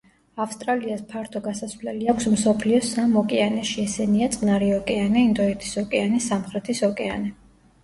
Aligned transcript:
ავსტრალიას 0.43 1.01
ფართო 1.11 1.41
გასასვლელი 1.47 2.09
აქვს 2.13 2.25
მსოფლიოს 2.37 2.89
სამ 2.95 3.13
ოკეანეში 3.23 3.85
ესენია: 3.85 4.31
წყნარი 4.39 4.73
ოკეანე, 4.81 5.25
ინდოეთის 5.29 5.79
ოკეანე, 5.85 6.25
სამხრეთის 6.31 6.85
ოკეანე. 6.93 7.33